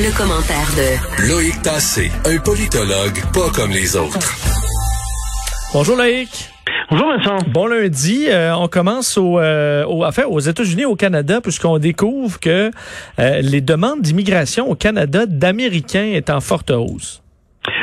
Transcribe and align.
Le 0.00 0.16
commentaire 0.16 0.68
de 0.76 1.28
Loïc 1.28 1.60
Tassé, 1.60 2.12
un 2.24 2.38
politologue 2.38 3.18
pas 3.34 3.50
comme 3.52 3.72
les 3.72 3.96
autres. 3.96 4.32
Bonjour 5.72 5.96
Loïc. 5.96 6.50
Bonjour 6.88 7.08
Vincent. 7.08 7.38
Bon 7.48 7.66
lundi, 7.66 8.26
euh, 8.28 8.54
on 8.54 8.68
commence 8.68 9.18
au, 9.18 9.40
euh, 9.40 9.84
au, 9.86 10.04
enfin, 10.04 10.22
aux 10.26 10.38
États-Unis, 10.38 10.84
au 10.84 10.94
Canada, 10.94 11.40
puisqu'on 11.40 11.78
découvre 11.78 12.38
que 12.38 12.70
euh, 13.18 13.40
les 13.40 13.60
demandes 13.60 14.00
d'immigration 14.00 14.70
au 14.70 14.76
Canada 14.76 15.26
d'Américains 15.26 16.12
est 16.14 16.30
en 16.30 16.40
forte 16.40 16.70
hausse. 16.70 17.20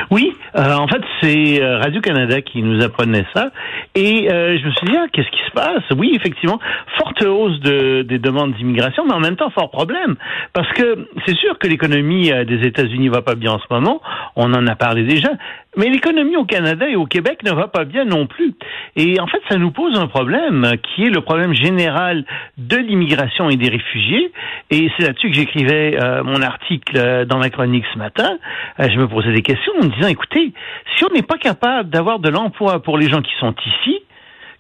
Oui, 0.10 0.32
euh, 0.56 0.74
en 0.74 0.88
fait, 0.88 1.02
c'est 1.26 1.62
euh, 1.62 1.80
Radio-Canada 1.80 2.42
qui 2.42 2.62
nous 2.62 2.84
apprenait 2.84 3.26
ça. 3.34 3.50
Et 3.96 4.30
euh, 4.32 4.58
je 4.60 4.66
me 4.66 4.72
suis 4.72 4.88
dit, 4.88 4.96
ah, 4.98 5.06
qu'est-ce 5.12 5.30
qui 5.30 5.44
se 5.48 5.52
passe? 5.52 5.84
Oui, 5.98 6.12
effectivement, 6.16 6.60
forte 6.98 7.24
hausse 7.24 7.60
de, 7.62 8.04
des 8.04 8.20
demandes 8.20 8.54
d'immigration, 8.54 9.06
mais 9.08 9.14
en 9.14 9.20
même 9.20 9.36
temps, 9.36 9.50
fort 9.50 9.72
problème. 9.72 10.16
Parce 10.54 10.72
que 10.74 11.08
c'est 11.26 11.36
sûr 11.36 11.58
que 11.58 11.68
l'économie 11.68 12.32
des 12.46 12.68
États-Unis 12.68 13.10
va 13.10 13.22
pas 13.22 13.36
bien 13.36 13.54
en 13.54 13.60
ce 13.60 13.66
moment. 13.72 14.02
On 14.36 14.54
en 14.54 14.68
a 14.68 14.76
parlé 14.76 15.04
déjà. 15.04 15.30
Mais 15.78 15.90
l'économie 15.90 16.38
au 16.38 16.46
Canada 16.46 16.88
et 16.88 16.96
au 16.96 17.06
Québec 17.06 17.40
ne 17.44 17.52
va 17.52 17.68
pas 17.68 17.84
bien 17.84 18.06
non 18.06 18.28
plus. 18.28 18.54
Et 18.96 19.20
en 19.20 19.28
fait, 19.28 19.42
ça 19.50 19.58
nous 19.58 19.72
pose 19.72 19.98
un 20.00 20.08
problème 20.08 20.72
qui 20.84 21.04
est 21.04 21.10
le 21.10 21.20
problème 21.20 21.54
général 21.54 22.24
de 22.58 22.78
l'immigration 22.78 23.50
et 23.50 23.58
des 23.58 23.68
réfugiés. 23.68 24.32
Et 24.72 24.90
c'est 24.96 25.06
là-dessus 25.06 25.30
que 25.30 25.36
j'écrivais 25.36 25.98
mon 26.24 26.42
article 26.42 27.26
dans 27.26 27.40
ma 27.40 27.50
chronique 27.50 27.84
ce 27.94 27.98
matin. 27.98 28.38
je 28.80 28.98
me 28.98 29.08
posais 29.08 29.34
des 29.34 29.42
questions 29.42 29.74
en 29.82 29.86
me 29.86 29.92
disant, 29.92 30.08
écoutez, 30.08 30.54
si 30.98 31.04
on 31.04 31.15
n'est 31.16 31.24
pas 31.24 31.38
capable 31.38 31.90
d'avoir 31.90 32.20
de 32.20 32.30
l'emploi 32.30 32.82
pour 32.82 32.98
les 32.98 33.10
gens 33.10 33.22
qui 33.22 33.34
sont 33.40 33.56
ici, 33.66 34.00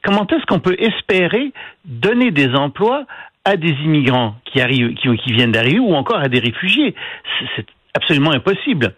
comment 0.03 0.25
est-ce 0.27 0.45
qu'on 0.45 0.59
peut 0.59 0.75
espérer 0.79 1.51
donner 1.83 2.31
des 2.31 2.55
emplois 2.55 3.05
à 3.43 3.57
des 3.57 3.75
immigrants 3.83 4.35
qui 4.45 4.61
arrivent, 4.61 4.95
qui, 4.95 5.33
viennent 5.33 5.51
d'arriver, 5.51 5.79
ou 5.79 5.93
encore 5.93 6.19
à 6.19 6.29
des 6.29 6.39
réfugiés? 6.39 6.95
C'est 7.55 7.65
absolument 7.93 8.31
impossible. 8.31 8.95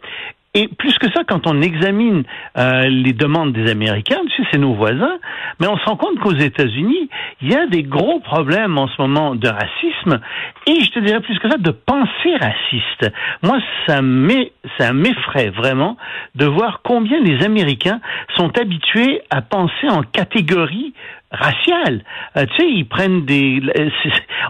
Et 0.54 0.68
plus 0.68 0.98
que 0.98 1.12
ça, 1.12 1.24
quand 1.28 1.46
on 1.46 1.62
examine 1.62 2.24
euh, 2.58 2.88
les 2.88 3.14
demandes 3.14 3.54
des 3.54 3.70
Américains, 3.70 4.22
tu 4.36 4.44
c'est 4.52 4.58
nos 4.58 4.74
voisins, 4.74 5.20
mais 5.60 5.68
on 5.68 5.78
se 5.78 5.86
rend 5.86 5.96
compte 5.96 6.20
qu'aux 6.20 6.36
États-Unis, 6.36 7.10
il 7.42 7.52
y 7.52 7.56
a 7.56 7.68
des 7.68 7.84
gros 7.84 8.20
problèmes 8.20 8.78
en 8.78 8.88
ce 8.88 9.02
moment 9.02 9.36
de 9.36 9.48
racisme, 9.48 10.20
et 10.66 10.82
je 10.82 10.92
te 10.92 11.00
dirais 11.00 11.22
plus 11.22 11.38
que 11.40 11.50
ça, 11.50 11.58
de 11.58 11.72
pensée 11.72 12.36
raciste. 12.40 13.12
Moi, 13.44 13.60
ça 13.88 14.02
m'effraie 14.02 15.50
vraiment 15.50 15.98
de 16.36 16.46
voir 16.46 16.82
combien 16.84 17.20
les 17.22 17.44
Américains 17.44 18.00
sont 18.36 18.58
habitués 18.58 19.22
à 19.30 19.42
penser 19.42 19.90
en 19.90 20.04
catégories 20.04 20.94
raciales. 21.32 22.04
Euh, 22.38 22.46
tu 22.46 22.56
sais, 22.58 22.70
ils 22.70 22.86
prennent 22.86 23.26
des... 23.26 23.62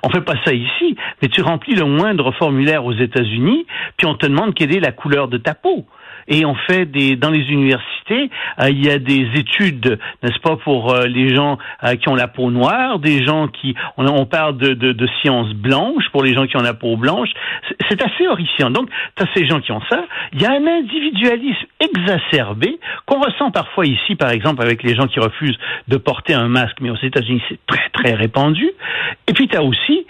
On 0.04 0.10
fait 0.10 0.22
pas 0.22 0.36
ça 0.46 0.54
ici, 0.54 0.96
mais 1.22 1.28
tu 1.28 1.42
remplis 1.42 1.76
le 1.76 1.86
moindre 1.86 2.32
formulaire 2.34 2.86
aux 2.86 2.94
États-Unis, 2.94 3.66
puis 3.98 4.08
on 4.08 4.16
te 4.16 4.26
demande 4.26 4.54
quelle 4.54 4.76
est 4.76 4.80
la 4.80 4.92
couleur 4.92 5.28
de 5.28 5.38
ta 5.38 5.54
peau 5.54 5.86
et 6.28 6.46
on 6.46 6.56
fait 6.56 6.86
des 6.86 7.16
dans 7.16 7.32
les 7.32 7.44
universités, 7.50 8.30
euh, 8.60 8.70
il 8.70 8.86
y 8.86 8.90
a 8.90 9.00
des 9.00 9.28
études, 9.36 10.00
n'est-ce 10.24 10.40
pas, 10.40 10.58
pour 10.58 10.94
euh, 10.94 11.08
les 11.08 11.36
gens 11.36 11.58
euh, 11.84 11.96
qui 11.96 12.10
ont 12.10 12.16
la 12.16 12.28
peau 12.28 12.52
noire, 12.52 13.00
des 13.00 13.26
gens 13.26 13.48
qui 13.48 13.76
on, 13.98 14.26
parle 14.26 14.58
de, 14.58 14.74
de, 14.74 14.94
de, 14.94 15.08
sciences 15.22 15.54
blanches 15.54 16.10
pour 16.12 16.24
les 16.24 16.34
gens 16.34 16.48
qui 16.48 16.58
ont 16.58 16.62
la 16.62 16.74
peau 16.74 16.98
blanche. 16.98 17.30
C'est 17.90 18.02
assez 18.02 18.28
horrifiant. 18.28 18.70
Donc, 18.70 18.90
tu 19.16 19.24
as 19.24 19.28
ces 19.36 19.48
gens 19.48 19.60
qui 19.60 19.72
ont 19.72 19.82
ça. 19.90 20.04
Il 20.34 20.42
y 20.42 20.46
a 20.46 20.52
un 20.52 20.68
individualisme 20.68 21.66
exacerbé 21.80 22.80
qu'on 23.06 23.20
ressent 23.20 23.52
parfois 23.52 23.86
ici, 23.86 24.16
par 24.16 24.30
exemple, 24.30 24.62
avec 24.62 24.84
les 24.84 24.96
gens 24.96 25.08
qui 25.08 25.20
refusent 25.20 25.58
de 25.88 25.98
porter 25.98 26.34
un 26.34 26.48
masque, 26.48 26.78
mais 26.82 26.90
aux 26.90 26.98
États-Unis, 26.98 27.42
c'est 27.50 27.60
très, 27.68 27.90
très 27.90 28.14
répandu. 28.14 28.70
Et 29.28 29.34
puis, 29.34 29.48
tu 29.48 29.58
as 29.58 29.64
aussi 29.64 30.06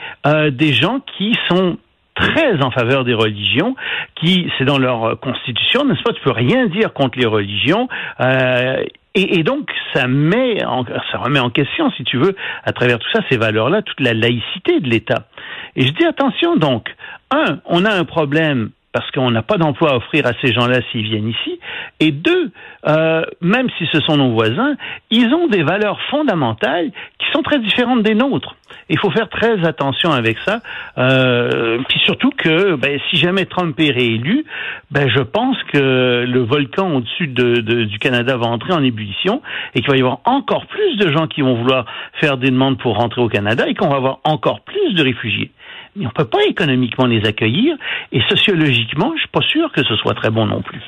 des 0.52 0.74
gens 0.74 1.00
qui 1.18 1.38
sont 1.50 1.78
très 2.20 2.62
en 2.64 2.72
faveur 2.72 3.04
des 3.04 3.14
religions, 3.14 3.76
qui, 4.16 4.50
c'est 4.58 4.66
dans 4.66 4.78
leur 4.78 5.20
constitution, 5.20 5.86
n'est-ce 5.86 6.04
pas, 6.04 6.14
tu 6.14 6.22
peux 6.22 6.32
rien 6.32 6.68
dire 6.68 6.94
contre 6.94 7.20
les 7.20 7.28
religions. 7.28 7.88
Euh, 8.20 8.84
et, 9.16 9.40
et, 9.40 9.44
donc, 9.44 9.70
ça 9.94 10.08
met, 10.08 10.64
en, 10.64 10.86
ça 11.12 11.18
remet 11.18 11.40
en 11.40 11.50
question, 11.50 11.90
si 11.91 12.03
tu 12.03 12.18
veux, 12.18 12.36
à 12.64 12.72
travers 12.72 13.00
tout 13.00 13.08
ça, 13.14 13.22
ces 13.30 13.38
valeurs-là, 13.38 13.81
toute 13.81 14.00
la 14.00 14.14
laïcité 14.14 14.80
de 14.80 14.90
l'État. 14.90 15.28
Et 15.75 15.86
je 15.86 15.91
dis 15.91 16.06
attention, 16.06 16.56
donc, 16.56 16.88
un, 17.31 17.59
on 17.66 17.84
a 17.86 17.91
un 17.91 18.03
problème 18.06 18.70
parce 18.97 19.12
qu'on 19.12 19.30
n'a 19.30 19.44
pas 19.44 19.58
d'emploi 19.58 19.91
à 19.91 19.96
offrir 19.97 20.25
à 20.25 20.31
ces 20.41 20.52
gens-là 20.53 20.80
s'ils 20.91 21.03
viennent 21.03 21.30
ici. 21.30 21.59
Et 22.00 22.09
deux, 22.09 22.50
euh, 22.88 23.22
même 23.41 23.68
si 23.78 23.85
ce 23.91 24.00
sont 24.00 24.18
nos 24.18 24.31
voisins, 24.31 24.75
ils 25.12 25.31
ont 25.35 25.47
des 25.47 25.62
valeurs 25.62 26.00
fondamentales 26.09 26.90
qui 27.19 27.28
sont 27.31 27.44
très 27.44 27.59
différentes 27.59 28.02
des 28.02 28.16
nôtres. 28.16 28.56
Il 28.90 28.97
faut 28.97 29.12
faire 29.12 29.30
très 29.30 29.63
attention 29.68 30.12
avec 30.12 30.40
ça. 30.44 30.62
Euh, 30.97 31.78
puis 31.88 32.00
surtout 32.06 32.31
que 32.31 32.74
ben, 32.74 33.00
si 33.12 33.18
jamais 33.18 33.46
Trump 33.46 33.80
est 33.80 33.91
réélu, 33.91 34.46
ben, 34.90 35.08
je 35.08 35.22
pense 35.22 35.58
que 35.72 36.25
le 36.28 36.40
volcan 36.40 36.96
au-dessus 36.96 37.28
de, 37.28 37.58
de, 37.62 37.84
du 37.84 38.00
Canada 38.00 38.35
va 38.35 38.47
entrer 38.47 38.74
en 38.74 38.84
ébullition 38.84 39.44
et 39.75 39.81
qu'il 39.81 39.91
va 39.91 39.97
y 39.97 40.00
avoir 40.00 40.22
encore 40.25 40.66
plus 40.66 40.97
de 40.97 41.12
gens 41.12 41.28
qui 41.28 41.44
vont 41.44 41.53
vouloir 41.53 41.85
faire 42.14 42.38
des 42.38 42.50
demandes 42.50 42.79
pour 42.79 42.97
rentrer 42.97 43.22
au 43.22 43.29
Canada 43.29 43.68
et 43.68 43.75
qu'on 43.75 43.90
va 43.90 43.97
avoir 43.97 44.19
encore 44.24 44.62
plus 44.62 44.96
de 44.96 45.03
réfugiés 45.03 45.52
on 46.00 46.06
ne 46.06 46.09
peut 46.09 46.25
pas 46.25 46.44
économiquement 46.47 47.06
les 47.06 47.25
accueillir 47.25 47.75
et 48.12 48.22
sociologiquement, 48.30 49.13
je 49.16 49.22
suis 49.22 49.30
pas 49.30 49.41
sûr 49.41 49.72
que 49.72 49.84
ce 49.84 49.96
soit 49.96 50.13
très 50.13 50.30
bon 50.30 50.46
non 50.46 50.62
plus. 50.62 50.81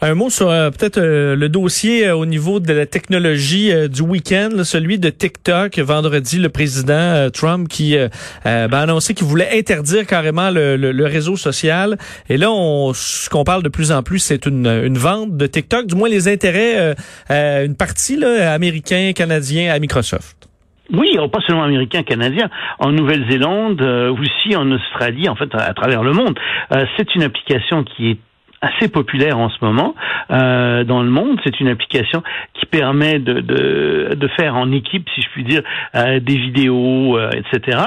Un 0.00 0.14
mot 0.14 0.30
sur 0.30 0.48
euh, 0.48 0.70
peut-être 0.70 0.98
euh, 0.98 1.34
le 1.34 1.48
dossier 1.48 2.06
euh, 2.06 2.14
au 2.14 2.24
niveau 2.24 2.60
de 2.60 2.72
la 2.72 2.86
technologie 2.86 3.72
du 3.88 4.02
week-end, 4.02 4.50
celui 4.62 5.00
de 5.00 5.10
TikTok. 5.10 5.76
Vendredi, 5.80 6.38
le 6.38 6.48
président 6.48 7.28
Trump 7.30 7.66
qui 7.68 7.96
ben, 8.44 8.72
a 8.72 8.80
annoncé 8.80 9.14
qu'il 9.14 9.26
voulait 9.26 9.58
interdire 9.58 10.06
carrément 10.06 10.50
le, 10.50 10.76
le, 10.76 11.06
réseau 11.06 11.36
social. 11.36 11.98
Et 12.28 12.36
là, 12.36 12.50
on, 12.52 12.92
ce 12.94 13.28
qu'on 13.28 13.44
parle 13.44 13.62
de 13.64 13.68
plus 13.68 13.90
en 13.90 14.02
plus, 14.02 14.20
c'est 14.20 14.46
une, 14.46 14.66
une, 14.66 14.98
vente 14.98 15.36
de 15.36 15.46
TikTok, 15.46 15.86
du 15.86 15.96
moins 15.96 16.08
les 16.08 16.28
intérêts, 16.28 16.94
une 17.30 17.74
partie 17.74 18.16
là, 18.16 18.52
américain, 18.52 19.12
canadien 19.14 19.72
à 19.72 19.78
Microsoft. 19.78 20.47
Oui, 20.92 21.16
oh, 21.20 21.28
pas 21.28 21.40
seulement 21.46 21.64
américain, 21.64 22.02
canadien, 22.02 22.48
en 22.78 22.92
Nouvelle-Zélande, 22.92 23.80
euh, 23.82 24.10
aussi 24.10 24.56
en 24.56 24.70
Australie, 24.72 25.28
en 25.28 25.36
fait, 25.36 25.54
à, 25.54 25.74
travers 25.74 26.02
le 26.02 26.12
monde. 26.12 26.38
Euh, 26.72 26.84
c'est 26.96 27.14
une 27.14 27.22
application 27.22 27.84
qui 27.84 28.10
est 28.10 28.18
assez 28.60 28.88
populaire 28.88 29.38
en 29.38 29.50
ce 29.50 29.56
moment 29.62 29.94
euh, 30.30 30.84
dans 30.84 31.02
le 31.02 31.10
monde. 31.10 31.38
C'est 31.44 31.60
une 31.60 31.68
application 31.68 32.22
qui 32.54 32.66
permet 32.66 33.18
de, 33.18 33.40
de, 33.40 34.28
faire 34.36 34.56
en 34.56 34.70
équipe, 34.72 35.08
si 35.14 35.22
je 35.22 35.28
puis 35.30 35.44
dire, 35.44 35.62
euh, 35.94 36.20
des 36.20 36.36
vidéos, 36.36 37.16
euh, 37.16 37.30
etc. 37.30 37.78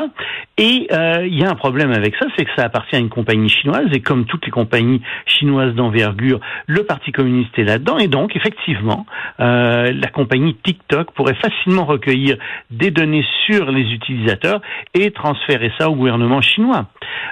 Et 0.57 0.87
euh, 0.91 1.25
il 1.25 1.39
y 1.39 1.43
a 1.43 1.49
un 1.49 1.55
problème 1.55 1.91
avec 1.91 2.15
ça, 2.15 2.27
c'est 2.37 2.45
que 2.45 2.51
ça 2.55 2.65
appartient 2.65 2.95
à 2.95 2.99
une 2.99 3.09
compagnie 3.09 3.49
chinoise, 3.49 3.87
et 3.93 3.99
comme 3.99 4.25
toutes 4.25 4.45
les 4.45 4.51
compagnies 4.51 5.01
chinoises 5.25 5.73
d'envergure, 5.73 6.39
le 6.67 6.83
Parti 6.83 7.11
communiste 7.11 7.57
est 7.57 7.63
là-dedans, 7.63 7.97
et 7.97 8.07
donc 8.07 8.35
effectivement, 8.35 9.05
euh, 9.39 9.91
la 9.91 10.07
compagnie 10.07 10.55
TikTok 10.55 11.11
pourrait 11.13 11.35
facilement 11.35 11.85
recueillir 11.85 12.37
des 12.69 12.91
données 12.91 13.25
sur 13.45 13.71
les 13.71 13.91
utilisateurs 13.91 14.61
et 14.93 15.11
transférer 15.11 15.71
ça 15.79 15.89
au 15.89 15.95
gouvernement 15.95 16.41
chinois. 16.41 16.85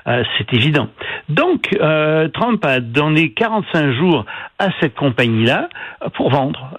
Euh, 0.08 0.24
c'est 0.38 0.54
évident. 0.54 0.88
Donc, 1.28 1.70
Trump 2.34 2.66
a 2.66 2.80
donné 2.80 3.32
45 3.32 3.92
jours 3.92 4.26
à 4.58 4.70
cette 4.80 4.96
compagnie-là 4.96 5.70
pour 6.16 6.32
vendre 6.32 6.72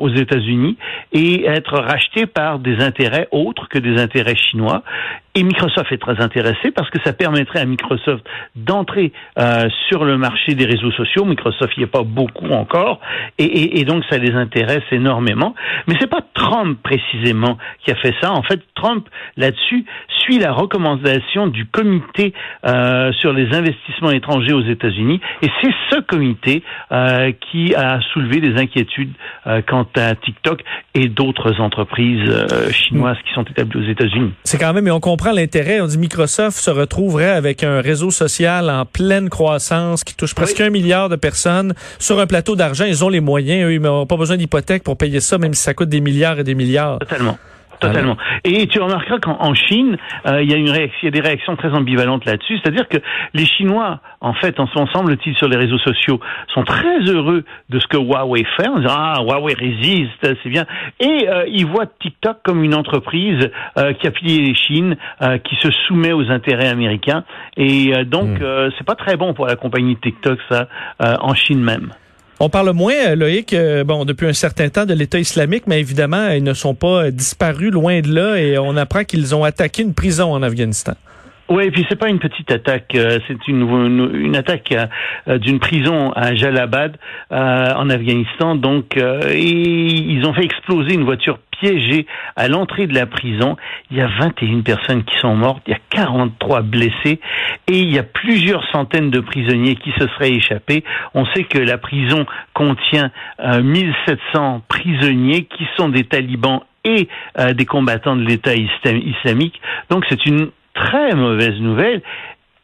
aux 0.00 0.08
États-Unis 0.08 0.78
et 1.12 1.44
être 1.44 1.78
racheté 1.78 2.26
par 2.26 2.58
des 2.58 2.82
intérêts 2.82 3.28
autres 3.32 3.68
que 3.68 3.78
des 3.78 4.00
intérêts 4.00 4.36
chinois. 4.36 4.82
Et 5.34 5.42
Microsoft 5.42 5.92
est 5.92 5.98
très 5.98 6.20
intéressé 6.20 6.70
parce 6.74 6.90
que 6.90 6.98
ça 7.04 7.12
permettrait 7.12 7.60
à 7.60 7.64
Microsoft 7.64 8.24
d'entrer 8.56 9.12
euh, 9.38 9.68
sur 9.88 10.04
le 10.04 10.18
marché 10.18 10.54
des 10.54 10.64
réseaux 10.64 10.90
sociaux. 10.92 11.24
Microsoft 11.24 11.76
n'y 11.76 11.84
est 11.84 11.86
pas 11.86 12.02
beaucoup 12.02 12.48
encore, 12.50 13.00
et, 13.38 13.44
et, 13.44 13.80
et, 13.80 13.84
donc 13.84 14.04
ça 14.10 14.18
les 14.18 14.32
intéresse 14.32 14.82
énormément. 14.90 15.54
Mais 15.86 15.94
c'est 16.00 16.10
pas 16.10 16.22
Trump 16.34 16.78
précisément 16.82 17.58
qui 17.84 17.90
a 17.90 17.94
fait 17.96 18.14
ça. 18.20 18.32
En 18.32 18.42
fait, 18.42 18.60
Trump 18.74 19.08
là-dessus 19.36 19.84
suit 20.20 20.38
la 20.38 20.52
recommandation 20.52 21.46
du 21.46 21.66
comité 21.66 22.32
euh, 22.66 23.12
sur 23.12 23.32
les 23.32 23.54
investissements 23.54 24.10
étrangers 24.10 24.52
aux 24.52 24.64
États-Unis, 24.64 25.20
et 25.42 25.48
c'est 25.60 25.72
ce 25.90 26.00
comité 26.00 26.62
euh, 26.90 27.32
qui 27.50 27.74
a 27.74 28.00
soulevé 28.12 28.40
des 28.40 28.60
inquiétudes 28.60 29.12
euh, 29.46 29.62
quant 29.66 29.86
à 29.96 30.14
TikTok 30.14 30.62
et 30.94 31.08
d'autres 31.08 31.60
entreprises 31.60 32.28
euh, 32.28 32.70
chinoises 32.70 33.18
qui 33.26 33.34
sont 33.34 33.44
établies 33.44 33.78
aux 33.78 33.90
États-Unis. 33.90 34.32
C'est 34.44 34.58
quand 34.58 34.72
même, 34.72 34.84
mais 34.84 34.90
on 34.90 35.00
comprend 35.00 35.27
l'intérêt. 35.32 35.80
On 35.80 35.86
dit 35.86 35.98
Microsoft 35.98 36.58
se 36.58 36.70
retrouverait 36.70 37.30
avec 37.30 37.62
un 37.62 37.80
réseau 37.80 38.10
social 38.10 38.70
en 38.70 38.84
pleine 38.84 39.28
croissance 39.28 40.04
qui 40.04 40.14
touche 40.14 40.34
presque 40.34 40.60
un 40.60 40.70
milliard 40.70 41.08
de 41.08 41.16
personnes 41.16 41.74
sur 41.98 42.18
un 42.20 42.26
plateau 42.26 42.56
d'argent. 42.56 42.84
Ils 42.84 43.04
ont 43.04 43.08
les 43.08 43.20
moyens, 43.20 43.66
eux, 43.66 43.74
ils 43.74 43.80
n'ont 43.80 44.06
pas 44.06 44.16
besoin 44.16 44.36
d'hypothèque 44.36 44.82
pour 44.82 44.96
payer 44.96 45.20
ça, 45.20 45.38
même 45.38 45.54
si 45.54 45.62
ça 45.62 45.74
coûte 45.74 45.88
des 45.88 46.00
milliards 46.00 46.38
et 46.38 46.44
des 46.44 46.54
milliards. 46.54 46.98
Totalement. 46.98 47.38
Totalement. 47.80 48.16
Et 48.44 48.66
tu 48.66 48.80
remarqueras 48.80 49.18
qu'en 49.18 49.54
Chine, 49.54 49.96
euh, 50.26 50.42
il 50.42 50.50
y 50.50 50.54
a 50.54 50.56
une 50.56 50.70
réaction, 50.70 50.98
il 51.02 51.04
y 51.06 51.08
a 51.08 51.10
des 51.10 51.26
réactions 51.26 51.56
très 51.56 51.70
ambivalentes 51.70 52.24
là-dessus. 52.24 52.58
C'est-à-dire 52.58 52.88
que 52.88 52.98
les 53.34 53.46
Chinois, 53.46 54.00
en 54.20 54.34
fait, 54.34 54.58
en 54.58 54.66
ce 54.66 54.78
semble-t-il 54.92 55.34
sur 55.36 55.48
les 55.48 55.56
réseaux 55.56 55.78
sociaux, 55.78 56.20
sont 56.54 56.64
très 56.64 57.00
heureux 57.00 57.44
de 57.68 57.78
ce 57.78 57.86
que 57.86 57.96
Huawei 57.96 58.44
fait. 58.56 58.68
En 58.68 58.78
disant 58.78 58.94
ah 58.94 59.22
Huawei 59.22 59.54
résiste, 59.54 60.34
c'est 60.42 60.48
bien. 60.48 60.66
Et 61.00 61.28
euh, 61.28 61.46
ils 61.48 61.66
voient 61.66 61.86
TikTok 61.86 62.38
comme 62.42 62.64
une 62.64 62.74
entreprise 62.74 63.50
euh, 63.76 63.92
qui 63.94 64.06
a 64.06 64.10
plié 64.10 64.40
les 64.40 64.54
Chines, 64.54 64.96
euh, 65.22 65.38
qui 65.38 65.56
se 65.56 65.70
soumet 65.86 66.12
aux 66.12 66.30
intérêts 66.30 66.68
américains. 66.68 67.24
Et 67.56 67.92
donc 68.04 68.40
hmm. 68.40 68.70
c'est 68.76 68.86
pas 68.86 68.94
très 68.94 69.16
bon 69.16 69.34
pour 69.34 69.46
la 69.46 69.56
compagnie 69.56 69.96
TikTok 69.96 70.38
ça 70.48 70.68
en 71.00 71.34
Chine 71.34 71.62
même. 71.62 71.92
On 72.40 72.48
parle 72.48 72.70
moins, 72.72 72.94
euh, 72.94 73.16
Loïc, 73.16 73.52
euh, 73.52 73.82
bon, 73.82 74.04
depuis 74.04 74.28
un 74.28 74.32
certain 74.32 74.68
temps 74.68 74.86
de 74.86 74.94
l'État 74.94 75.18
islamique, 75.18 75.64
mais 75.66 75.80
évidemment, 75.80 76.28
ils 76.28 76.44
ne 76.44 76.54
sont 76.54 76.74
pas 76.74 77.10
disparus 77.10 77.72
loin 77.72 78.00
de 78.00 78.14
là 78.14 78.36
et 78.36 78.56
on 78.58 78.76
apprend 78.76 79.02
qu'ils 79.02 79.34
ont 79.34 79.42
attaqué 79.42 79.82
une 79.82 79.92
prison 79.92 80.32
en 80.32 80.42
Afghanistan. 80.44 80.94
Oui, 81.48 81.64
et 81.64 81.70
puis 81.70 81.86
c'est 81.88 81.98
pas 81.98 82.08
une 82.08 82.18
petite 82.18 82.50
attaque, 82.52 82.94
euh, 82.94 83.18
c'est 83.26 83.48
une, 83.48 83.62
une, 84.14 84.36
attaque 84.36 84.74
d'une 85.26 85.58
prison 85.58 86.12
à 86.12 86.34
Jalabad 86.34 86.98
en 87.30 87.90
Afghanistan. 87.90 88.54
Donc, 88.54 88.96
et 88.96 89.40
ils 89.40 90.26
ont 90.26 90.34
fait 90.34 90.44
exploser 90.44 90.94
une 90.94 91.04
voiture 91.04 91.38
piégés 91.60 92.06
à 92.36 92.48
l'entrée 92.48 92.86
de 92.86 92.94
la 92.94 93.06
prison. 93.06 93.56
Il 93.90 93.96
y 93.96 94.00
a 94.00 94.08
21 94.20 94.60
personnes 94.62 95.04
qui 95.04 95.16
sont 95.18 95.34
mortes, 95.34 95.62
il 95.66 95.72
y 95.72 95.74
a 95.74 95.80
43 95.90 96.62
blessés 96.62 97.20
et 97.66 97.78
il 97.80 97.92
y 97.92 97.98
a 97.98 98.02
plusieurs 98.02 98.64
centaines 98.70 99.10
de 99.10 99.20
prisonniers 99.20 99.76
qui 99.76 99.92
se 99.98 100.06
seraient 100.08 100.32
échappés. 100.32 100.84
On 101.14 101.26
sait 101.26 101.44
que 101.44 101.58
la 101.58 101.78
prison 101.78 102.26
contient 102.54 103.10
1700 103.40 104.18
euh, 104.56 104.58
prisonniers 104.68 105.44
qui 105.44 105.66
sont 105.76 105.88
des 105.88 106.04
talibans 106.04 106.60
et 106.84 107.08
euh, 107.38 107.52
des 107.52 107.66
combattants 107.66 108.16
de 108.16 108.24
l'État 108.24 108.54
islamique. 108.54 109.60
Donc 109.90 110.04
c'est 110.08 110.24
une 110.26 110.50
très 110.84 111.14
mauvaise 111.14 111.58
nouvelle. 111.60 112.02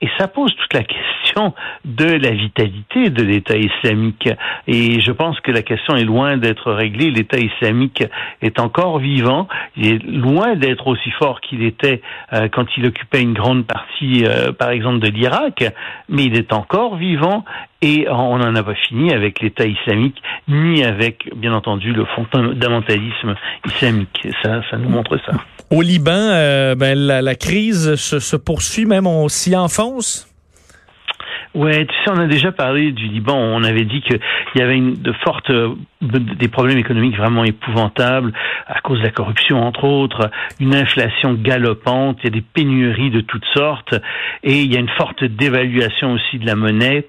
Et 0.00 0.08
ça 0.19 0.28
pose 0.28 0.55
toute 0.55 0.75
la 0.75 0.82
question 0.82 1.55
de 1.84 2.05
la 2.05 2.31
vitalité 2.31 3.08
de 3.08 3.22
l'État 3.22 3.56
islamique. 3.56 4.28
Et 4.66 5.00
je 5.00 5.12
pense 5.12 5.40
que 5.40 5.50
la 5.50 5.62
question 5.62 5.96
est 5.96 6.05
loin 6.05 6.37
d'être 6.37 6.72
réglée. 6.72 7.11
L'État 7.11 7.38
islamique 7.38 8.05
est 8.43 8.61
encore 8.61 8.99
vivant. 8.99 9.49
Il 9.76 9.87
est 9.87 10.02
loin 10.05 10.56
d'être 10.56 10.88
aussi 10.88 11.11
fort 11.12 11.40
qu'il 11.40 11.62
était 11.62 12.02
euh, 12.34 12.49
quand 12.49 12.66
il 12.76 12.84
occupait 12.87 13.22
une 13.22 13.32
grande 13.32 13.66
partie, 13.66 14.26
euh, 14.26 14.52
par 14.52 14.70
exemple, 14.70 14.99
de 14.99 15.08
l'Irak. 15.08 15.64
Mais 16.10 16.25
il 16.25 16.37
est 16.37 16.52
encore 16.52 16.96
vivant 16.96 17.44
et 17.84 18.08
on 18.08 18.38
n'en 18.38 18.54
a 18.54 18.62
pas 18.62 18.75
fini 18.88 19.12
avec 19.12 19.40
l'État 19.40 19.66
islamique, 19.66 20.16
ni 20.48 20.82
avec, 20.82 21.28
bien 21.36 21.52
entendu, 21.52 21.92
le 21.92 22.06
fondamentalisme 22.16 23.34
islamique. 23.66 24.26
Ça, 24.42 24.62
ça 24.70 24.78
nous 24.78 24.88
montre 24.88 25.19
ça. 25.26 25.32
Au 25.70 25.82
Liban, 25.82 26.12
euh, 26.12 26.75
ben, 26.75 26.98
la, 26.98 27.34
crise 27.34 27.96
se, 27.96 28.20
se 28.20 28.36
poursuit, 28.36 28.86
même 28.86 29.06
on 29.06 29.28
s'y 29.28 29.54
enfonce? 29.54 30.33
Ouais, 31.55 31.87
tu 31.87 31.95
sais, 32.05 32.11
on 32.11 32.19
a 32.19 32.27
déjà 32.27 32.51
parlé 32.51 32.91
du 32.91 33.06
Liban. 33.06 33.37
On 33.37 33.62
avait 33.62 33.85
dit 33.85 34.01
qu'il 34.01 34.19
y 34.56 34.61
avait 34.61 34.77
une, 34.77 34.95
de 34.95 35.12
fortes, 35.12 35.53
des 36.01 36.49
problèmes 36.49 36.79
économiques 36.79 37.17
vraiment 37.17 37.45
épouvantables 37.45 38.33
à 38.67 38.81
cause 38.81 38.99
de 38.99 39.05
la 39.05 39.11
corruption, 39.11 39.62
entre 39.62 39.85
autres, 39.85 40.31
une 40.61 40.75
inflation 40.75 41.35
galopante, 41.35 42.19
il 42.23 42.25
y 42.25 42.29
a 42.29 42.31
des 42.31 42.43
pénuries 42.43 43.11
de 43.11 43.21
toutes 43.21 43.45
sortes, 43.55 43.95
et 44.43 44.61
il 44.62 44.73
y 44.73 44.77
a 44.77 44.81
une 44.81 44.89
forte 44.89 45.23
dévaluation 45.25 46.12
aussi 46.12 46.39
de 46.39 46.47
la 46.47 46.56
monnaie. 46.56 47.06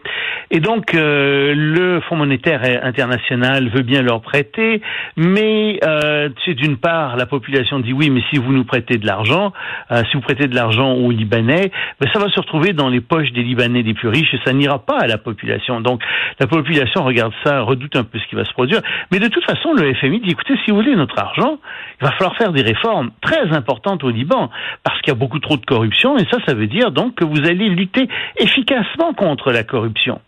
Et 0.52 0.60
donc, 0.60 0.94
euh, 0.94 1.54
le 1.56 2.02
Fonds 2.02 2.18
monétaire 2.18 2.62
international 2.84 3.70
veut 3.70 3.82
bien 3.82 4.02
leur 4.02 4.22
prêter, 4.22 4.82
mais 5.18 5.80
euh, 5.84 6.30
tu 6.44 6.52
sais, 6.52 6.54
d'une 6.54 6.78
part, 6.78 7.16
la 7.18 7.26
population 7.26 7.80
dit 7.80 7.94
oui, 7.94 8.10
mais 8.10 8.22
si 8.30 8.38
vous 8.38 8.54
nous 8.54 8.64
prêtez 8.64 8.98
de 8.98 9.08
l'argent, 9.08 9.54
euh, 9.92 10.04
si 10.12 10.18
vous 10.18 10.22
prêtez 10.22 10.48
de 10.48 10.56
l'argent 10.56 10.94
aux 10.94 11.12
Libanais, 11.12 11.72
ben, 12.00 12.10
ça 12.14 12.20
va 12.20 12.30
se 12.30 12.40
retrouver 12.40 12.74
dans 12.74 12.90
les 12.90 13.02
poches 13.02 13.32
des 13.32 13.42
Libanais 13.42 13.82
les 13.82 13.94
plus 13.94 14.10
riches 14.10 14.35
ça 14.44 14.54
n'ira 14.54 14.80
pas 14.80 15.00
à 15.00 15.08
la 15.08 15.18
population. 15.18 15.82
Donc 15.82 16.02
la 16.40 16.48
population 16.48 17.04
regarde 17.04 17.34
ça, 17.44 17.62
redoute 17.62 17.96
un 17.96 18.04
peu 18.04 18.20
ce 18.20 18.28
qui 18.28 18.36
va 18.36 18.46
se 18.46 18.54
produire. 18.54 18.82
Mais 19.12 19.20
de 19.20 19.28
toute 19.28 19.44
façon, 19.46 19.74
le 19.74 19.94
FMI 19.94 20.20
dit 20.22 20.32
écoutez, 20.32 20.56
si 20.64 20.72
vous 20.72 20.78
voulez 20.78 20.96
notre 20.96 21.18
argent, 21.20 21.58
il 22.02 22.06
va 22.06 22.12
falloir 22.14 22.36
faire 22.36 22.52
des 22.52 22.62
réformes 22.62 23.12
très 23.22 23.52
importantes 23.54 24.04
au 24.04 24.10
Liban 24.10 24.50
parce 24.84 25.00
qu'il 25.02 25.10
y 25.10 25.16
a 25.16 25.20
beaucoup 25.20 25.40
trop 25.40 25.58
de 25.58 25.66
corruption 25.66 26.18
et 26.18 26.26
ça, 26.32 26.38
ça 26.46 26.54
veut 26.54 26.68
dire 26.68 26.92
donc 26.92 27.16
que 27.16 27.24
vous 27.24 27.46
allez 27.46 27.70
lutter 27.70 28.08
efficacement 28.38 29.14
contre 29.14 29.52
la 29.52 29.64
corruption. 29.64 30.20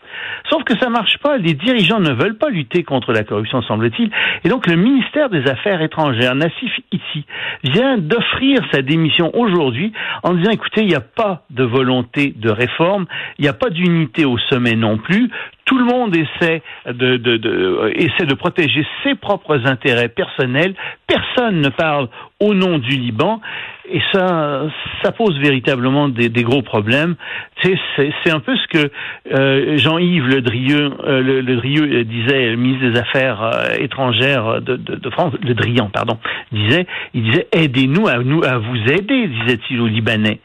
Sauf 0.50 0.64
que 0.64 0.78
ça 0.80 0.90
marche 0.90 1.18
pas. 1.20 1.38
Les 1.38 1.54
dirigeants 1.54 2.00
ne 2.00 2.12
veulent 2.12 2.38
pas 2.38 2.50
lutter 2.50 2.84
contre 2.84 3.12
la 3.12 3.24
corruption, 3.24 3.62
semble-t-il. 3.62 4.10
Et 4.44 4.50
donc 4.50 4.68
le 4.68 4.76
ministère 4.76 5.30
des 5.30 5.48
Affaires 5.48 5.82
étrangères, 5.82 6.36
Nassif 6.36 6.72
ici, 6.92 7.26
vient 7.64 7.98
d'offrir 7.98 8.62
sa 8.72 8.82
démission 8.82 9.32
aujourd'hui 9.36 9.92
en 10.24 10.34
disant 10.34 10.52
écoutez, 10.52 10.82
il 10.82 10.88
n'y 10.88 10.96
a 10.96 11.02
pas 11.02 11.44
de 11.50 11.64
volonté 11.64 12.34
de 12.36 12.50
réforme, 12.50 13.06
il 13.38 13.44
n'y 13.44 13.50
a 13.50 13.54
pas 13.54 13.70
d'unité 13.98 14.26
au 14.26 14.38
sommet 14.38 14.76
non 14.76 14.98
plus. 14.98 15.30
Tout 15.68 15.78
le 15.78 15.84
monde 15.84 16.16
essaie 16.16 16.62
de, 16.86 17.18
de, 17.18 17.36
de, 17.36 17.92
essaie 17.96 18.26
de 18.26 18.34
protéger 18.34 18.88
ses 19.04 19.16
propres 19.16 19.68
intérêts 19.68 20.08
personnels. 20.08 20.74
Personne 21.08 21.60
ne 21.60 21.68
parle 21.68 22.08
au 22.40 22.54
nom 22.54 22.78
du 22.78 22.92
Liban. 22.92 23.42
Et 23.90 24.02
ça, 24.14 24.68
ça 25.04 25.12
pose 25.12 25.38
véritablement 25.40 26.08
des, 26.10 26.30
des 26.30 26.44
gros 26.44 26.62
problèmes. 26.62 27.16
C'est 27.64 28.32
un 28.32 28.40
peu 28.40 28.56
ce 28.56 28.68
que 28.68 28.92
euh, 29.34 29.78
Jean-Yves 29.78 30.28
Le 30.28 30.42
Drieux, 30.42 30.92
euh, 31.06 31.22
le, 31.22 31.42
le, 31.42 31.56
Drieux 31.56 32.04
disait, 32.04 32.52
le 32.52 32.58
ministre 32.58 32.90
des 32.90 33.00
Affaires 33.00 33.42
euh, 33.42 33.76
étrangères 33.80 34.62
de, 34.62 34.76
de, 34.76 34.96
de, 34.96 35.10
France, 35.10 35.34
Le 35.42 35.54
Drian, 35.54 35.90
pardon, 35.90 36.18
disait, 36.52 36.86
il 37.14 37.24
disait 37.24 37.48
aidez-nous 37.54 38.08
à 38.08 38.18
nous 38.18 38.44
à 38.44 38.58
vous 38.58 38.78
aider, 38.92 39.28
disait-il 39.28 39.82
aux 39.82 39.88
Libanais. 39.88 40.40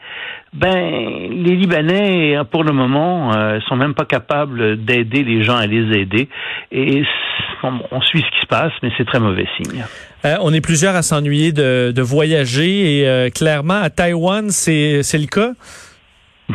Ben, 0.53 1.29
les 1.31 1.55
Libanais, 1.55 2.37
pour 2.51 2.63
le 2.63 2.73
moment, 2.73 3.35
euh, 3.35 3.59
sont 3.67 3.75
même 3.75 3.95
pas 3.95 4.05
capables 4.05 4.77
d'aider 4.85 5.12
les 5.21 5.43
gens 5.43 5.57
à 5.57 5.67
les 5.67 5.95
aider. 5.99 6.27
Et 6.71 7.03
on, 7.61 8.01
suit 8.01 8.21
ce 8.21 8.35
qui 8.35 8.41
se 8.41 8.47
passe, 8.47 8.71
mais 8.81 8.89
c'est 8.97 9.05
très 9.05 9.19
mauvais 9.19 9.45
signe. 9.57 9.85
Euh, 10.25 10.37
on 10.41 10.51
est 10.53 10.61
plusieurs 10.61 10.95
à 10.95 11.03
s'ennuyer 11.03 11.51
de, 11.51 11.91
de, 11.95 12.01
voyager 12.01 12.99
et 12.99 13.07
euh, 13.07 13.29
clairement 13.29 13.81
à 13.81 13.89
Taïwan, 13.89 14.49
c'est 14.49 15.03
le 15.13 15.27
cas? 15.27 15.51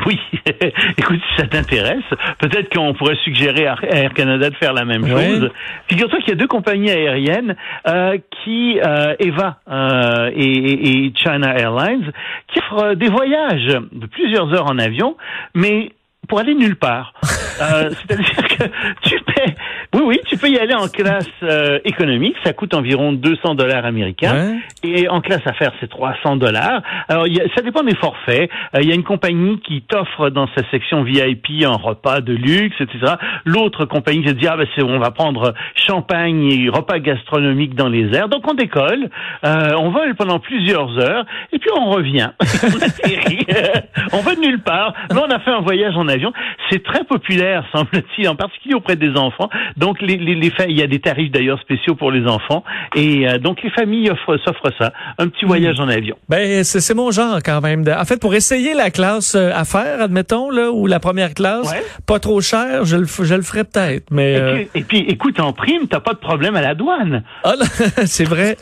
Oui, 0.06 0.18
écoute, 0.98 1.20
si 1.30 1.40
ça 1.40 1.46
t'intéresse, 1.46 2.04
peut-être 2.38 2.72
qu'on 2.74 2.92
pourrait 2.94 3.16
suggérer 3.24 3.66
à 3.66 3.76
Air 3.82 4.12
Canada 4.12 4.50
de 4.50 4.56
faire 4.56 4.72
la 4.74 4.84
même 4.84 5.06
chose. 5.06 5.50
Figure-toi 5.88 6.18
qu'il 6.20 6.28
y 6.28 6.32
a 6.32 6.36
deux 6.36 6.46
compagnies 6.46 6.90
aériennes 6.90 7.56
euh, 7.86 8.18
qui, 8.44 8.78
euh, 8.84 9.14
Eva 9.18 9.58
euh, 9.70 10.30
et, 10.34 11.06
et, 11.06 11.12
China 11.16 11.56
Airlines, 11.56 12.12
qui 12.48 12.58
offrent 12.58 12.94
des 12.94 13.08
voyages 13.08 13.78
de 13.92 14.06
plusieurs 14.06 14.52
heures 14.52 14.70
en 14.70 14.78
avion, 14.78 15.16
mais 15.54 15.92
pour 16.26 16.40
aller 16.40 16.54
nulle 16.54 16.76
part. 16.76 17.12
Euh, 17.60 17.90
c'est-à-dire 17.90 18.48
que 18.48 18.64
tu 19.02 19.18
paies, 19.24 19.54
oui, 19.92 20.02
oui, 20.04 20.20
tu 20.28 20.36
peux 20.36 20.48
y 20.48 20.58
aller 20.58 20.74
en 20.74 20.86
classe 20.86 21.26
euh, 21.42 21.80
économique, 21.84 22.36
ça 22.44 22.52
coûte 22.52 22.72
environ 22.72 23.12
200 23.12 23.56
dollars 23.56 23.84
américains, 23.84 24.60
et 24.84 25.08
en 25.08 25.20
classe 25.20 25.44
affaires, 25.44 25.72
c'est 25.80 25.90
300 25.90 26.36
dollars. 26.36 26.82
Alors, 27.08 27.26
y 27.26 27.40
a, 27.40 27.44
ça 27.56 27.62
dépend 27.62 27.82
des 27.82 27.96
forfaits. 27.96 28.48
Euh, 28.76 28.80
il 28.80 28.88
y 28.88 28.92
a 28.92 28.94
une 28.94 29.02
compagnie 29.02 29.58
qui 29.58 29.82
t'offre 29.82 30.30
dans 30.30 30.46
sa 30.56 30.62
section 30.70 31.02
VIP 31.02 31.64
un 31.64 31.74
repas 31.74 32.20
de 32.20 32.32
luxe, 32.32 32.76
etc. 32.80 33.14
L'autre 33.44 33.86
compagnie 33.86 34.22
qui 34.22 34.28
te 34.28 34.38
dit, 34.38 34.46
ah 34.46 34.56
ben 34.56 34.68
on 34.84 35.00
va 35.00 35.10
prendre 35.10 35.52
champagne 35.74 36.44
et 36.44 36.68
repas 36.68 37.00
gastronomique 37.00 37.74
dans 37.74 37.88
les 37.88 38.14
airs. 38.14 38.28
Donc 38.28 38.48
on 38.48 38.54
décolle, 38.54 39.10
on 39.42 39.90
vole 39.90 40.14
pendant 40.14 40.38
plusieurs 40.38 40.96
heures, 40.98 41.24
et 41.52 41.58
puis 41.58 41.70
on 41.76 41.90
revient. 41.90 42.30
on 44.12 44.20
va 44.20 44.34
de 44.34 44.40
nulle 44.40 44.60
part. 44.60 44.94
Là, 45.10 45.24
on 45.26 45.30
a 45.30 45.40
fait 45.40 45.50
un 45.50 45.60
voyage 45.60 45.96
en 45.96 46.07
avion. 46.08 46.32
C'est 46.70 46.82
très 46.82 47.04
populaire, 47.04 47.64
semble-t-il, 47.72 48.28
en 48.28 48.36
particulier 48.36 48.74
auprès 48.74 48.96
des 48.96 49.16
enfants. 49.16 49.48
Donc, 49.76 50.00
les, 50.00 50.16
les, 50.16 50.34
les 50.34 50.52
il 50.68 50.78
y 50.78 50.82
a 50.82 50.86
des 50.86 50.98
tarifs 50.98 51.30
d'ailleurs 51.30 51.60
spéciaux 51.60 51.94
pour 51.94 52.10
les 52.10 52.26
enfants. 52.26 52.64
Et 52.94 53.28
euh, 53.28 53.38
donc, 53.38 53.62
les 53.62 53.70
familles 53.70 54.10
offrent, 54.10 54.38
s'offrent 54.44 54.72
ça, 54.78 54.92
un 55.18 55.28
petit 55.28 55.44
voyage 55.44 55.78
en 55.80 55.88
avion. 55.88 56.16
Ben, 56.28 56.64
c'est 56.64 56.94
mon 56.94 57.10
genre 57.10 57.38
quand 57.44 57.60
même. 57.60 57.84
En 57.88 58.04
fait, 58.04 58.20
pour 58.20 58.34
essayer 58.34 58.74
la 58.74 58.90
classe 58.90 59.34
euh, 59.34 59.50
affaires, 59.54 60.00
admettons, 60.00 60.50
là, 60.50 60.70
ou 60.70 60.86
la 60.86 61.00
première 61.00 61.34
classe, 61.34 61.72
pas 62.06 62.18
trop 62.18 62.40
cher, 62.40 62.84
je 62.84 62.96
le, 62.96 63.06
je 63.06 63.34
le 63.34 63.42
ferais 63.42 63.64
peut-être. 63.64 64.06
Mais 64.10 64.34
et, 64.34 64.40
puis, 64.40 64.42
euh, 64.42 64.64
et 64.74 64.82
puis, 64.82 64.98
écoute, 65.08 65.40
en 65.40 65.52
prime, 65.52 65.86
t'as 65.88 66.00
pas 66.00 66.12
de 66.12 66.18
problème 66.18 66.56
à 66.56 66.62
la 66.62 66.74
douane. 66.74 67.22
Ah, 67.44 67.54
c'est 68.06 68.24
vrai. 68.24 68.56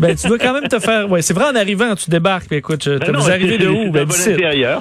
ben, 0.00 0.16
tu 0.16 0.28
dois 0.28 0.38
quand 0.38 0.54
même 0.54 0.68
te 0.68 0.78
faire. 0.78 1.10
Ouais, 1.10 1.22
c'est 1.22 1.34
vrai 1.34 1.46
en 1.46 1.56
arrivant, 1.56 1.94
tu 1.94 2.10
débarques. 2.10 2.46
Puis, 2.48 2.56
écoute, 2.56 2.88
ben 2.88 3.12
vous 3.12 3.30
arrivez 3.30 3.58
de 3.58 3.68
où? 3.68 3.90
Ben, 3.90 4.04
bon 4.04 4.14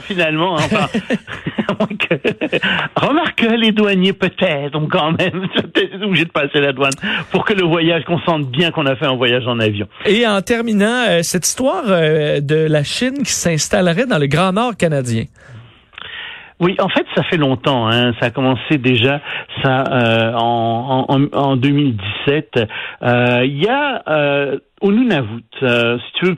finalement. 0.02 0.54
Enfin, 0.54 0.88
Remarque 2.96 3.42
les 3.42 3.72
douaniers 3.72 4.14
peut-être 4.14 4.76
ont 4.76 4.88
quand 4.88 5.12
même 5.18 5.48
obligé 6.04 6.26
de 6.26 6.32
passer 6.32 6.60
la 6.60 6.74
douane 6.74 6.94
pour 7.32 7.46
que 7.46 7.54
le 7.54 7.64
voyage, 7.64 8.04
qu'on 8.06 8.20
sente 8.20 8.50
bien 8.50 8.72
qu'on 8.72 8.86
a 8.86 8.96
fait 8.96 9.06
un 9.06 9.16
voyage 9.16 9.48
en 9.48 9.60
avion. 9.60 9.88
Et 10.06 10.28
en 10.28 10.42
terminant, 10.42 11.06
euh, 11.08 11.22
cette 11.22 11.46
histoire 11.46 11.84
euh, 11.88 12.42
de 12.42 12.68
la 12.68 12.84
Chine 12.84 13.24
qui 13.24 13.32
s'installerait 13.32 14.06
dans 14.06 14.20
le 14.20 14.28
Grand 14.28 14.54
Nord 14.54 14.76
canadien. 14.78 15.26
Oui, 16.60 16.76
en 16.80 16.90
fait, 16.90 17.06
ça 17.16 17.24
fait 17.24 17.38
longtemps. 17.38 17.88
Hein. 17.90 18.14
Ça 18.20 18.28
a 18.28 18.30
commencé 18.30 18.78
déjà 18.78 19.20
ça 19.64 19.84
euh, 19.92 20.34
en, 20.36 21.06
en, 21.10 21.38
en, 21.38 21.56
2017. 21.56 22.60
Il 23.04 23.64
y 23.64 23.68
a 23.68 24.04
au 24.82 24.92
Nunavut, 24.92 25.44
si 25.60 26.12
tu 26.20 26.26
veux, 26.26 26.38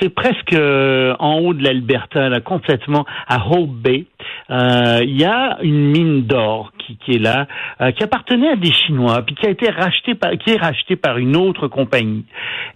c'est 0.00 0.10
presque 0.10 0.52
euh, 0.52 1.14
en 1.18 1.38
haut 1.38 1.54
de 1.54 1.62
l'Alberta, 1.62 2.28
là, 2.28 2.40
complètement 2.40 3.04
à 3.28 3.46
Hope 3.48 3.70
Bay. 3.70 4.06
Euh, 4.50 5.00
il 5.02 5.20
y 5.20 5.24
a 5.24 5.58
une 5.62 5.90
mine 5.90 6.22
d'or 6.22 6.72
qui, 6.78 6.96
qui, 6.98 7.12
est 7.12 7.18
là, 7.18 7.46
euh, 7.80 7.90
qui 7.92 8.02
appartenait 8.02 8.50
à 8.50 8.56
des 8.56 8.72
Chinois, 8.72 9.22
puis 9.22 9.34
qui 9.34 9.46
a 9.46 9.50
été 9.50 9.70
racheté 9.70 10.14
par, 10.14 10.32
qui 10.32 10.50
est 10.50 10.60
racheté 10.60 10.96
par 10.96 11.18
une 11.18 11.36
autre 11.36 11.68
compagnie 11.68 12.24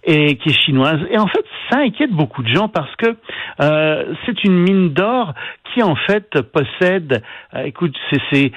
et 0.03 0.35
qui 0.37 0.49
est 0.49 0.61
chinoise. 0.65 0.99
Et 1.09 1.17
en 1.17 1.27
fait, 1.27 1.45
ça 1.69 1.79
inquiète 1.79 2.11
beaucoup 2.11 2.43
de 2.43 2.49
gens 2.49 2.67
parce 2.67 2.93
que 2.95 3.15
c'est 4.25 4.43
une 4.43 4.57
mine 4.57 4.89
d'or 4.89 5.33
qui 5.73 5.83
en 5.83 5.95
fait 5.95 6.41
possède, 6.41 7.23
écoute, 7.63 7.95
c'est 8.31 8.51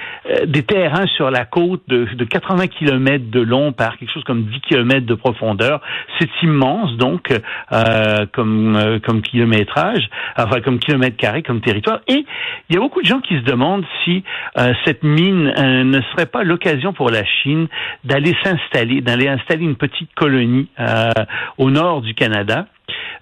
des 0.47 0.63
terrains 0.63 1.05
sur 1.15 1.29
la 1.29 1.45
côte 1.45 1.83
de, 1.87 2.05
de 2.13 2.25
80 2.25 2.67
km 2.67 3.29
de 3.29 3.39
long 3.39 3.71
par 3.71 3.97
quelque 3.97 4.11
chose 4.11 4.23
comme 4.23 4.45
10 4.45 4.59
km 4.61 5.05
de 5.05 5.13
profondeur. 5.13 5.81
C'est 6.19 6.29
immense 6.41 6.97
donc 6.97 7.31
euh, 7.71 8.25
comme 8.55 8.75
euh, 8.75 8.99
comme 8.99 9.21
kilométrage, 9.21 10.09
enfin 10.37 10.61
comme 10.61 10.79
kilomètre 10.79 11.17
carré, 11.17 11.43
comme 11.43 11.61
territoire. 11.61 11.99
Et 12.07 12.25
il 12.69 12.75
y 12.75 12.77
a 12.77 12.81
beaucoup 12.81 13.01
de 13.01 13.07
gens 13.07 13.19
qui 13.19 13.35
se 13.35 13.43
demandent 13.43 13.85
si 14.03 14.23
euh, 14.57 14.73
cette 14.85 15.03
mine 15.03 15.53
euh, 15.57 15.83
ne 15.83 16.01
serait 16.11 16.25
pas 16.25 16.43
l'occasion 16.43 16.93
pour 16.93 17.09
la 17.09 17.23
Chine 17.25 17.67
d'aller 18.03 18.35
s'installer, 18.43 19.01
d'aller 19.01 19.27
installer 19.27 19.63
une 19.63 19.75
petite 19.75 20.13
colonie 20.15 20.69
euh, 20.79 21.11
au 21.57 21.69
nord 21.69 22.01
du 22.01 22.13
Canada. 22.13 22.67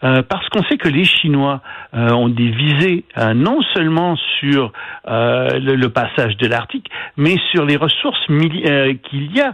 Euh, 0.04 0.22
parce 0.28 0.48
qu'on 0.50 0.64
sait 0.64 0.78
que 0.78 0.90
les 0.90 1.06
Chinois 1.06 1.62
euh, 1.94 2.10
ont 2.12 2.28
des 2.28 2.50
visées 2.50 3.06
euh, 3.18 3.34
non 3.34 3.62
seulement 3.74 4.16
sur 4.40 4.72
le, 5.06 5.76
le, 5.76 5.90
passage 5.90 6.38
de 6.38 6.48
l'Arctique, 6.48 6.90
mais 7.18 7.38
sur 7.52 7.66
les 7.66 7.76
ressources 7.76 8.20
qu'il 8.28 9.32
y 9.36 9.42
a 9.42 9.54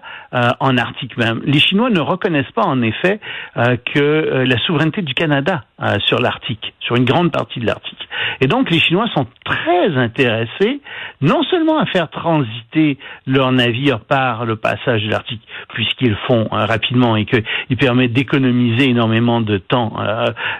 en 0.59 0.77
Arctique 0.77 1.17
même. 1.17 1.41
Les 1.43 1.59
Chinois 1.59 1.89
ne 1.89 1.99
reconnaissent 1.99 2.51
pas 2.53 2.63
en 2.63 2.81
effet 2.81 3.19
que 3.55 4.43
la 4.45 4.57
souveraineté 4.59 5.01
du 5.01 5.13
Canada 5.13 5.63
sur 6.05 6.19
l'Arctique, 6.19 6.73
sur 6.79 6.95
une 6.95 7.05
grande 7.05 7.31
partie 7.31 7.59
de 7.59 7.65
l'Arctique. 7.65 7.98
Et 8.41 8.47
donc 8.47 8.69
les 8.69 8.79
Chinois 8.79 9.07
sont 9.13 9.27
très 9.45 9.95
intéressés 9.97 10.81
non 11.21 11.43
seulement 11.43 11.79
à 11.79 11.85
faire 11.85 12.09
transiter 12.09 12.97
leurs 13.27 13.51
navires 13.51 13.99
par 13.99 14.45
le 14.45 14.55
passage 14.55 15.03
de 15.03 15.09
l'Arctique, 15.09 15.41
puisqu'ils 15.73 16.09
le 16.09 16.17
font 16.27 16.47
rapidement 16.51 17.15
et 17.15 17.25
qu'ils 17.25 17.77
permettent 17.77 18.13
d'économiser 18.13 18.89
énormément 18.89 19.41
de 19.41 19.57
temps 19.57 19.93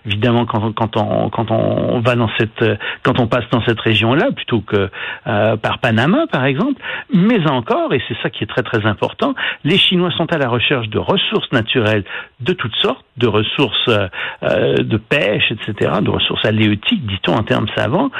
évidemment 0.06 0.46
quand 0.46 0.72
quand 0.74 0.98
on 0.98 1.30
quand 1.30 1.52
on 1.52 2.00
va 2.00 2.16
dans 2.16 2.30
cette 2.38 2.64
quand 3.04 3.20
on 3.20 3.28
passe 3.28 3.46
dans 3.52 3.64
cette 3.64 3.80
région-là 3.80 4.32
plutôt 4.36 4.62
que 4.62 4.90
euh, 5.28 5.58
par 5.58 5.80
Panama 5.80 6.28
par 6.32 6.46
exemple, 6.46 6.82
mais 7.14 7.50
encore 7.50 7.94
et 7.94 8.02
c'est 8.08 8.18
ça 8.22 8.30
qui 8.30 8.44
est 8.44 8.48
très 8.48 8.64
très 8.64 8.86
important, 8.86 9.36
les 9.64 9.78
Chinois 9.78 10.12
sont 10.12 10.32
à 10.34 10.38
la 10.38 10.50
recherche 10.50 10.88
de 10.90 11.00
ressources 11.00 11.52
naturelles 11.52 12.04
de 12.40 12.54
toutes 12.54 12.76
sortes, 12.76 13.06
de 13.18 13.28
ressources 13.28 13.90
euh, 13.90 14.76
de 14.78 14.98
pêche, 14.98 15.52
etc., 15.52 15.92
de 16.02 16.10
ressources 16.10 16.46
halieutiques, 16.46 17.06
dit-on 17.06 17.38
en 17.40 17.44
termes 17.44 17.68
savants, 17.76 18.12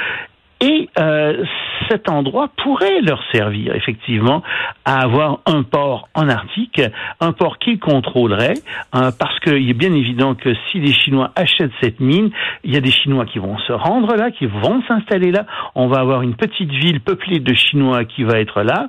et 0.60 0.90
euh, 0.98 1.42
cet 1.88 2.10
endroit 2.10 2.50
pourrait 2.62 3.00
leur 3.00 3.22
servir 3.32 3.74
effectivement 3.74 4.42
à 4.84 5.02
avoir 5.02 5.40
un 5.46 5.62
port 5.62 6.08
en 6.14 6.28
Arctique, 6.28 6.82
un 7.20 7.32
port 7.32 7.58
qu'ils 7.58 7.78
contrôleraient, 7.78 8.58
euh, 8.94 9.10
parce 9.18 9.40
qu'il 9.40 9.70
est 9.70 9.74
bien 9.74 9.94
évident 9.94 10.34
que 10.34 10.54
si 10.70 10.80
les 10.80 10.92
Chinois 10.92 11.32
achètent 11.34 11.72
cette 11.80 12.00
mine, 12.00 12.30
il 12.62 12.74
y 12.74 12.76
a 12.76 12.80
des 12.80 12.90
Chinois 12.90 13.24
qui 13.24 13.38
vont 13.38 13.56
se 13.58 13.72
rendre 13.72 14.14
là, 14.16 14.30
qui 14.30 14.46
vont 14.46 14.82
s'installer 14.86 15.30
là. 15.30 15.46
On 15.74 15.88
va 15.88 16.00
avoir 16.00 16.20
une 16.22 16.34
petite 16.34 16.70
ville 16.70 17.00
peuplée 17.00 17.40
de 17.40 17.54
Chinois 17.54 18.04
qui 18.04 18.24
va 18.24 18.38
être 18.38 18.62
là. 18.62 18.88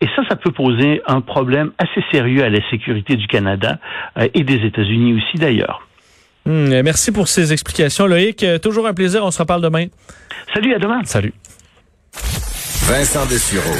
Et 0.00 0.06
ça, 0.14 0.22
ça 0.28 0.36
peut 0.36 0.52
poser 0.52 1.00
un 1.06 1.22
problème 1.22 1.72
assez 1.78 2.04
sérieux 2.12 2.44
à 2.44 2.50
la 2.50 2.60
sécurité 2.70 3.16
du 3.16 3.26
Canada 3.26 3.78
euh, 4.18 4.28
et 4.34 4.44
des 4.44 4.64
États-Unis 4.66 5.14
aussi 5.14 5.38
d'ailleurs. 5.38 5.87
Hmm, 6.48 6.80
merci 6.80 7.12
pour 7.12 7.28
ces 7.28 7.52
explications, 7.52 8.06
Loïc. 8.06 8.42
Euh, 8.42 8.58
toujours 8.58 8.86
un 8.86 8.94
plaisir. 8.94 9.22
On 9.22 9.30
se 9.30 9.38
reparle 9.38 9.60
demain. 9.60 9.88
Salut, 10.54 10.74
à 10.74 10.78
demain. 10.78 11.04
Salut. 11.04 11.34
Vincent 12.86 13.26
Dessureau, 13.26 13.74